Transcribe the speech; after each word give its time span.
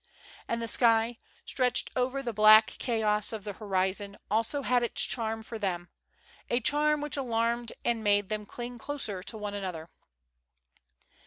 And 0.47 0.59
the 0.63 0.67
sky, 0.67 1.19
stretched 1.45 1.91
over 1.95 2.23
the 2.23 2.33
black 2.33 2.73
chaos 2.79 3.31
of 3.31 3.43
the 3.43 3.53
horizon, 3.53 4.17
also 4.31 4.63
had 4.63 4.81
its 4.81 5.03
charm 5.03 5.43
for 5.43 5.59
them, 5.59 5.89
a 6.49 6.59
charm 6.59 7.01
which 7.01 7.17
alarmed 7.17 7.71
and 7.85 8.03
made 8.03 8.27
them 8.27 8.47
cling 8.47 8.79
closer 8.79 9.21
to 9.21 9.37
one 9.37 9.53
another. 9.53 9.91